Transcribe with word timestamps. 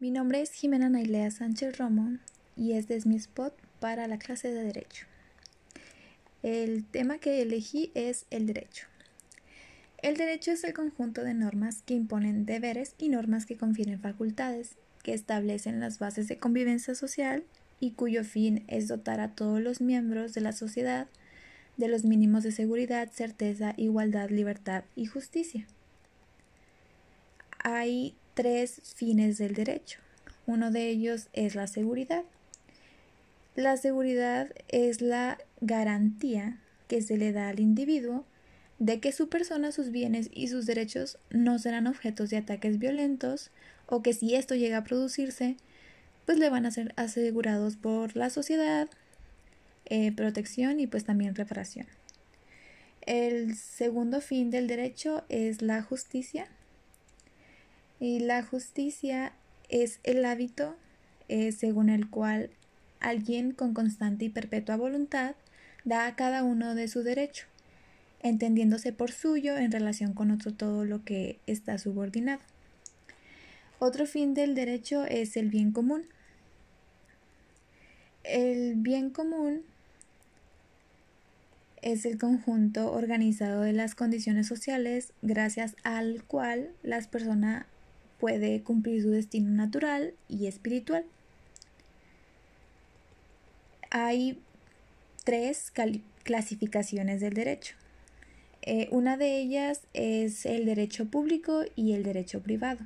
Mi 0.00 0.10
nombre 0.10 0.40
es 0.40 0.52
Jimena 0.52 0.88
Nailea 0.88 1.30
Sánchez 1.30 1.76
Romo 1.76 2.16
y 2.56 2.72
este 2.72 2.96
es 2.96 3.04
mi 3.04 3.16
spot 3.16 3.54
para 3.80 4.06
la 4.06 4.16
clase 4.16 4.50
de 4.50 4.64
Derecho. 4.64 5.04
El 6.42 6.86
tema 6.86 7.18
que 7.18 7.42
elegí 7.42 7.92
es 7.94 8.24
el 8.30 8.46
derecho. 8.46 8.86
El 9.98 10.16
derecho 10.16 10.52
es 10.52 10.64
el 10.64 10.72
conjunto 10.72 11.22
de 11.22 11.34
normas 11.34 11.82
que 11.82 11.92
imponen 11.92 12.46
deberes 12.46 12.94
y 12.96 13.10
normas 13.10 13.44
que 13.44 13.58
confieren 13.58 14.00
facultades, 14.00 14.76
que 15.02 15.12
establecen 15.12 15.80
las 15.80 15.98
bases 15.98 16.28
de 16.28 16.38
convivencia 16.38 16.94
social 16.94 17.44
y 17.78 17.90
cuyo 17.90 18.24
fin 18.24 18.64
es 18.68 18.88
dotar 18.88 19.20
a 19.20 19.34
todos 19.34 19.60
los 19.60 19.82
miembros 19.82 20.32
de 20.32 20.40
la 20.40 20.52
sociedad 20.52 21.08
de 21.76 21.88
los 21.88 22.06
mínimos 22.06 22.42
de 22.42 22.52
seguridad, 22.52 23.10
certeza, 23.12 23.74
igualdad, 23.76 24.30
libertad 24.30 24.84
y 24.96 25.04
justicia. 25.04 25.66
Hay 27.62 28.14
tres 28.40 28.80
fines 28.96 29.36
del 29.36 29.52
derecho. 29.52 29.98
Uno 30.46 30.70
de 30.70 30.88
ellos 30.88 31.28
es 31.34 31.54
la 31.54 31.66
seguridad. 31.66 32.24
La 33.54 33.76
seguridad 33.76 34.48
es 34.68 35.02
la 35.02 35.36
garantía 35.60 36.58
que 36.88 37.02
se 37.02 37.18
le 37.18 37.32
da 37.32 37.50
al 37.50 37.60
individuo 37.60 38.24
de 38.78 38.98
que 38.98 39.12
su 39.12 39.28
persona, 39.28 39.72
sus 39.72 39.90
bienes 39.90 40.30
y 40.32 40.48
sus 40.48 40.64
derechos 40.64 41.18
no 41.28 41.58
serán 41.58 41.86
objetos 41.86 42.30
de 42.30 42.38
ataques 42.38 42.78
violentos 42.78 43.50
o 43.84 44.00
que 44.00 44.14
si 44.14 44.34
esto 44.34 44.54
llega 44.54 44.78
a 44.78 44.84
producirse, 44.84 45.56
pues 46.24 46.38
le 46.38 46.48
van 46.48 46.64
a 46.64 46.70
ser 46.70 46.94
asegurados 46.96 47.76
por 47.76 48.16
la 48.16 48.30
sociedad, 48.30 48.88
eh, 49.84 50.12
protección 50.12 50.80
y 50.80 50.86
pues 50.86 51.04
también 51.04 51.34
reparación. 51.34 51.86
El 53.02 53.54
segundo 53.54 54.22
fin 54.22 54.50
del 54.50 54.66
derecho 54.66 55.24
es 55.28 55.60
la 55.60 55.82
justicia. 55.82 56.48
Y 58.00 58.20
la 58.20 58.42
justicia 58.42 59.34
es 59.68 60.00
el 60.02 60.24
hábito 60.24 60.74
eh, 61.28 61.52
según 61.52 61.90
el 61.90 62.08
cual 62.08 62.50
alguien 62.98 63.52
con 63.52 63.74
constante 63.74 64.24
y 64.24 64.28
perpetua 64.30 64.76
voluntad 64.76 65.36
da 65.84 66.06
a 66.06 66.16
cada 66.16 66.42
uno 66.42 66.74
de 66.74 66.88
su 66.88 67.02
derecho, 67.02 67.46
entendiéndose 68.22 68.92
por 68.92 69.12
suyo 69.12 69.56
en 69.56 69.70
relación 69.70 70.14
con 70.14 70.30
otro 70.30 70.52
todo 70.52 70.84
lo 70.84 71.04
que 71.04 71.38
está 71.46 71.78
subordinado. 71.78 72.40
Otro 73.78 74.06
fin 74.06 74.34
del 74.34 74.54
derecho 74.54 75.04
es 75.04 75.36
el 75.36 75.48
bien 75.48 75.72
común. 75.72 76.06
El 78.24 78.74
bien 78.76 79.10
común 79.10 79.62
es 81.80 82.04
el 82.04 82.18
conjunto 82.18 82.92
organizado 82.92 83.62
de 83.62 83.72
las 83.72 83.94
condiciones 83.94 84.46
sociales 84.46 85.12
gracias 85.22 85.76
al 85.82 86.24
cual 86.24 86.70
las 86.82 87.06
personas 87.06 87.64
puede 88.20 88.62
cumplir 88.62 89.02
su 89.02 89.10
destino 89.10 89.50
natural 89.50 90.14
y 90.28 90.46
espiritual. 90.46 91.04
Hay 93.90 94.38
tres 95.24 95.72
clasificaciones 96.22 97.20
del 97.20 97.34
derecho. 97.34 97.74
Eh, 98.62 98.88
una 98.90 99.16
de 99.16 99.38
ellas 99.38 99.80
es 99.94 100.44
el 100.44 100.66
derecho 100.66 101.06
público 101.06 101.64
y 101.74 101.92
el 101.92 102.02
derecho 102.02 102.40
privado. 102.40 102.80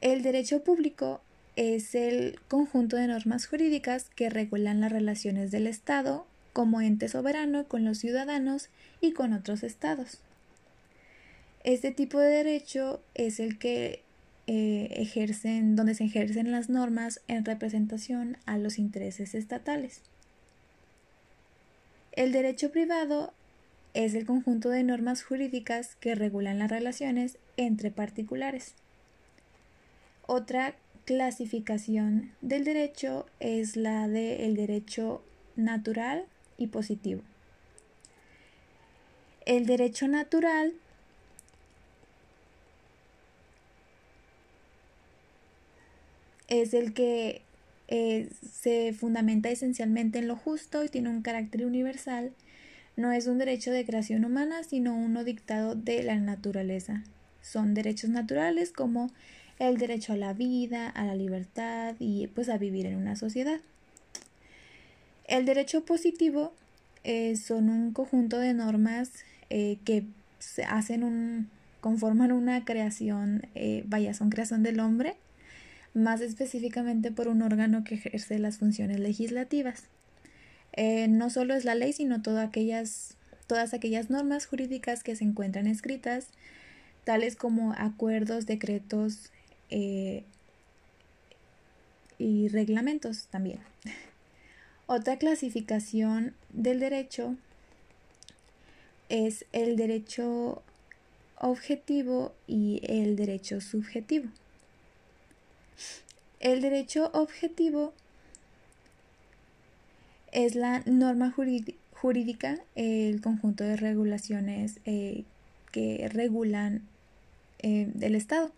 El 0.00 0.22
derecho 0.22 0.62
público 0.62 1.20
es 1.56 1.96
el 1.96 2.38
conjunto 2.46 2.96
de 2.96 3.08
normas 3.08 3.48
jurídicas 3.48 4.08
que 4.14 4.30
regulan 4.30 4.80
las 4.80 4.92
relaciones 4.92 5.50
del 5.50 5.66
Estado 5.66 6.24
como 6.52 6.80
ente 6.80 7.08
soberano 7.08 7.66
con 7.66 7.84
los 7.84 7.98
ciudadanos 7.98 8.68
y 9.00 9.12
con 9.12 9.32
otros 9.32 9.64
estados. 9.64 10.20
Este 11.68 11.92
tipo 11.92 12.18
de 12.18 12.30
derecho 12.30 13.02
es 13.12 13.38
el 13.40 13.58
que 13.58 14.02
eh, 14.46 14.88
ejercen, 14.92 15.76
donde 15.76 15.94
se 15.94 16.04
ejercen 16.04 16.50
las 16.50 16.70
normas 16.70 17.20
en 17.28 17.44
representación 17.44 18.38
a 18.46 18.56
los 18.56 18.78
intereses 18.78 19.34
estatales. 19.34 20.00
El 22.12 22.32
derecho 22.32 22.70
privado 22.70 23.34
es 23.92 24.14
el 24.14 24.24
conjunto 24.24 24.70
de 24.70 24.82
normas 24.82 25.22
jurídicas 25.22 25.94
que 25.96 26.14
regulan 26.14 26.58
las 26.58 26.70
relaciones 26.70 27.36
entre 27.58 27.90
particulares. 27.90 28.72
Otra 30.26 30.74
clasificación 31.04 32.32
del 32.40 32.64
derecho 32.64 33.26
es 33.40 33.76
la 33.76 34.08
del 34.08 34.56
derecho 34.56 35.22
natural 35.54 36.24
y 36.56 36.68
positivo. 36.68 37.20
El 39.44 39.66
derecho 39.66 40.08
natural 40.08 40.72
es 46.48 46.74
el 46.74 46.94
que 46.94 47.42
eh, 47.88 48.28
se 48.52 48.92
fundamenta 48.92 49.50
esencialmente 49.50 50.18
en 50.18 50.28
lo 50.28 50.36
justo 50.36 50.84
y 50.84 50.88
tiene 50.88 51.10
un 51.10 51.22
carácter 51.22 51.64
universal. 51.64 52.32
No 52.96 53.12
es 53.12 53.26
un 53.26 53.38
derecho 53.38 53.70
de 53.70 53.84
creación 53.84 54.24
humana, 54.24 54.64
sino 54.64 54.96
uno 54.96 55.24
dictado 55.24 55.74
de 55.74 56.02
la 56.02 56.16
naturaleza. 56.16 57.04
Son 57.42 57.74
derechos 57.74 58.10
naturales 58.10 58.72
como 58.72 59.10
el 59.58 59.78
derecho 59.78 60.14
a 60.14 60.16
la 60.16 60.32
vida, 60.32 60.88
a 60.88 61.04
la 61.04 61.14
libertad 61.14 61.94
y 61.98 62.26
pues 62.28 62.48
a 62.48 62.58
vivir 62.58 62.86
en 62.86 62.96
una 62.96 63.14
sociedad. 63.14 63.60
El 65.26 65.44
derecho 65.44 65.84
positivo 65.84 66.52
eh, 67.04 67.36
son 67.36 67.68
un 67.68 67.92
conjunto 67.92 68.38
de 68.38 68.54
normas 68.54 69.10
eh, 69.50 69.78
que 69.84 70.04
hacen 70.66 71.04
un 71.04 71.50
conforman 71.80 72.32
una 72.32 72.64
creación, 72.64 73.46
vaya, 73.84 74.12
son 74.12 74.30
creación 74.30 74.64
del 74.64 74.80
hombre 74.80 75.16
más 76.02 76.20
específicamente 76.20 77.10
por 77.10 77.28
un 77.28 77.42
órgano 77.42 77.84
que 77.84 77.96
ejerce 77.96 78.38
las 78.38 78.58
funciones 78.58 79.00
legislativas. 79.00 79.84
Eh, 80.72 81.08
no 81.08 81.30
solo 81.30 81.54
es 81.54 81.64
la 81.64 81.74
ley, 81.74 81.92
sino 81.92 82.22
todas 82.22 82.46
aquellas, 82.46 83.16
todas 83.46 83.74
aquellas 83.74 84.10
normas 84.10 84.46
jurídicas 84.46 85.02
que 85.02 85.16
se 85.16 85.24
encuentran 85.24 85.66
escritas, 85.66 86.28
tales 87.04 87.36
como 87.36 87.72
acuerdos, 87.72 88.46
decretos 88.46 89.30
eh, 89.70 90.24
y 92.18 92.48
reglamentos 92.48 93.26
también. 93.26 93.60
Otra 94.86 95.18
clasificación 95.18 96.34
del 96.50 96.80
derecho 96.80 97.36
es 99.08 99.46
el 99.52 99.76
derecho 99.76 100.62
objetivo 101.40 102.34
y 102.46 102.80
el 102.84 103.16
derecho 103.16 103.60
subjetivo. 103.60 104.28
El 106.40 106.60
derecho 106.60 107.10
objetivo 107.14 107.92
es 110.32 110.54
la 110.54 110.82
norma 110.86 111.34
jurídica, 111.92 112.58
el 112.74 113.20
conjunto 113.20 113.64
de 113.64 113.76
regulaciones 113.76 114.78
eh, 114.84 115.24
que 115.72 116.08
regulan 116.12 116.82
eh, 117.60 117.90
el 118.00 118.14
Estado. 118.14 118.52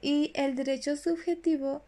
Y 0.00 0.30
el 0.34 0.54
derecho 0.54 0.96
subjetivo 0.96 1.82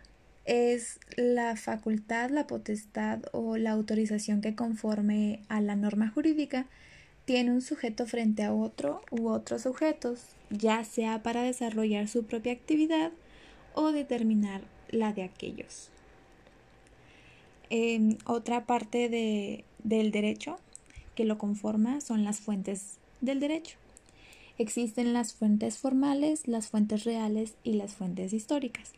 es 0.45 0.99
la 1.17 1.57
facultad, 1.57 2.31
la 2.31 2.47
potestad 2.47 3.21
o 3.33 3.57
la 3.57 3.71
autorización 3.71 4.41
que 4.41 4.55
conforme 4.55 5.41
a 5.49 5.61
la 5.61 5.77
norma 5.77 6.09
jurídica 6.09 6.67
tiene 7.25 7.53
un 7.53 7.63
sujeto 7.63 8.07
frente 8.07 8.43
a 8.43 8.53
otro 8.53 9.03
u 9.11 9.29
otros 9.29 9.63
sujetos, 9.63 10.25
ya 10.51 10.83
sea 10.85 11.23
para 11.23 11.43
desarrollar 11.43 12.09
su 12.09 12.25
propia 12.25 12.53
actividad 12.53 13.13
o 13.75 13.93
determinar 13.93 14.63
la 14.91 15.13
de 15.13 15.23
aquellos. 15.23 15.91
otra 18.25 18.67
parte 18.67 19.09
del 19.85 20.11
derecho 20.11 20.59
que 21.15 21.25
lo 21.25 21.39
conforma 21.39 22.01
son 22.01 22.25
las 22.25 22.41
fuentes 22.41 22.99
del 23.21 23.41
derecho. 23.41 23.77
Existen 24.59 25.13
las 25.13 25.33
fuentes 25.33 25.79
formales, 25.79 26.47
las 26.47 26.69
fuentes 26.69 27.05
reales 27.05 27.55
y 27.65 27.75
las 27.75 27.95
fuentes 27.95 28.33
históricas. 28.33 28.93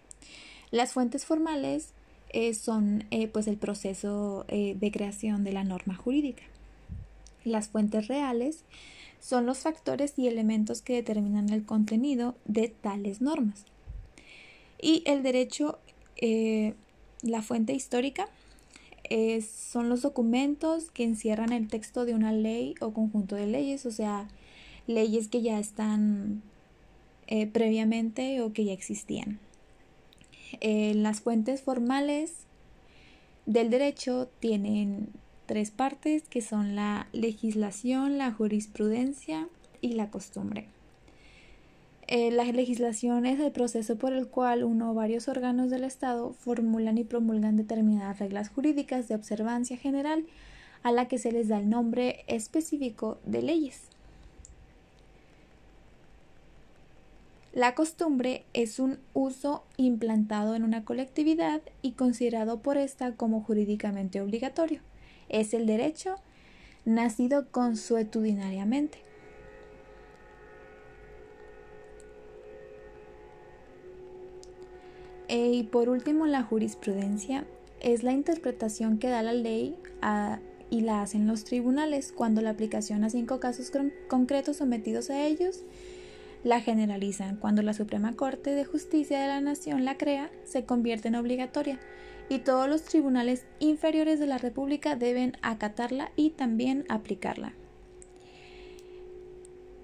Las 0.73 0.93
fuentes 0.93 1.25
formales 1.25 1.91
eh, 2.31 2.55
son 2.55 3.05
eh, 3.11 3.29
pues 3.29 3.47
el 3.47 3.59
proceso 3.59 4.45
eh, 4.49 4.75
de 4.79 4.91
creación 4.91 5.45
de 5.45 5.53
la 5.53 5.65
norma 5.65 5.95
jurídica. 5.95 6.43
Las 7.45 7.69
fuentes 7.69 8.09
reales 8.09 8.65
son 9.21 9.47
los 9.47 9.59
factores 9.59 10.15
y 10.17 10.29
elementos 10.29 10.83
que 10.83 10.95
determinan 10.95 11.51
el 11.51 11.65
contenido 11.65 12.35
de 12.45 12.69
tales 12.69 13.21
normas. 13.21 13.65
Y 14.83 15.03
el 15.07 15.23
derecho, 15.23 15.79
eh, 16.17 16.75
la 17.23 17.41
fuente 17.41 17.73
histórica, 17.73 18.29
son 19.43 19.91
los 19.91 20.01
documentos 20.01 20.91
que 20.91 21.05
encierran 21.05 21.53
el 21.53 21.69
texto 21.69 22.07
de 22.07 22.15
una 22.15 22.33
ley 22.33 22.75
o 22.81 22.95
conjunto 22.95 23.37
de 23.37 23.47
leyes, 23.47 23.85
o 23.85 23.91
sea, 23.91 24.29
leyes 24.87 25.29
que 25.29 25.43
ya 25.43 25.59
están 25.59 26.43
eh, 27.27 27.47
previamente 27.47 28.41
o 28.43 28.53
que 28.53 28.65
ya 28.65 28.73
existían. 28.73 29.39
Eh, 30.61 30.93
las 30.95 31.21
fuentes 31.21 31.63
formales 31.63 32.47
del 33.47 33.71
derecho 33.71 34.29
tienen 34.39 35.09
tres 35.47 35.71
partes 35.71 36.29
que 36.29 36.43
son 36.43 36.77
la 36.77 37.09
legislación, 37.13 38.19
la 38.19 38.33
jurisprudencia 38.33 39.49
y 39.81 39.93
la 39.93 40.11
costumbre. 40.11 40.69
Eh, 42.15 42.31
la 42.31 42.45
legislación 42.45 43.25
es 43.25 43.41
el 43.41 43.53
proceso 43.53 43.97
por 43.97 44.13
el 44.13 44.29
cual 44.29 44.65
uno 44.65 44.91
o 44.91 44.95
varios 44.95 45.29
órganos 45.29 45.71
del 45.71 45.83
Estado 45.83 46.35
formulan 46.35 46.99
y 46.99 47.05
promulgan 47.05 47.57
determinadas 47.57 48.19
reglas 48.19 48.51
jurídicas 48.51 49.09
de 49.09 49.15
observancia 49.15 49.79
general 49.79 50.27
a 50.83 50.93
la 50.93 51.09
que 51.09 51.17
se 51.17 51.33
les 51.33 51.49
da 51.49 51.59
el 51.59 51.71
nombre 51.71 52.27
específico 52.27 53.19
de 53.25 53.41
leyes. 53.41 53.85
La 57.55 57.75
costumbre 57.75 58.45
es 58.53 58.79
un 58.79 58.99
uso 59.15 59.65
implantado 59.79 60.55
en 60.55 60.65
una 60.65 60.85
colectividad 60.85 61.63
y 61.81 61.93
considerado 61.93 62.61
por 62.61 62.77
ésta 62.77 63.17
como 63.17 63.41
jurídicamente 63.41 64.21
obligatorio. 64.21 64.83
Es 65.31 65.55
el 65.55 65.65
derecho 65.65 66.17
nacido 66.85 67.49
consuetudinariamente. 67.51 69.12
Y 75.35 75.63
por 75.65 75.89
último, 75.89 76.27
la 76.27 76.43
jurisprudencia 76.43 77.47
es 77.81 78.03
la 78.03 78.13
interpretación 78.13 78.99
que 78.99 79.09
da 79.09 79.23
la 79.23 79.33
ley 79.33 79.77
y 80.71 80.81
la 80.83 81.03
hacen 81.03 81.27
los 81.27 81.45
tribunales 81.45 82.13
cuando 82.13 82.43
la 82.43 82.51
aplicación 82.51 83.03
a 83.05 83.11
cinco 83.11 83.41
casos 83.41 83.73
concretos 84.09 84.59
sometidos 84.59 85.11
a 85.11 85.25
ellos 85.25 85.65
la 86.45 86.61
generalizan. 86.61 87.37
Cuando 87.37 87.63
la 87.63 87.73
Suprema 87.73 88.15
Corte 88.15 88.51
de 88.51 88.65
Justicia 88.65 89.21
de 89.21 89.29
la 89.29 89.41
Nación 89.41 89.85
la 89.85 89.97
crea, 89.97 90.31
se 90.45 90.65
convierte 90.65 91.09
en 91.09 91.15
obligatoria 91.15 91.79
y 92.29 92.41
todos 92.41 92.69
los 92.69 92.83
tribunales 92.83 93.47
inferiores 93.59 94.21
de 94.21 94.27
la 94.27 94.39
República 94.39 94.97
deben 94.97 95.37
acatarla 95.43 96.13
y 96.15 96.31
también 96.31 96.85
aplicarla. 96.89 97.55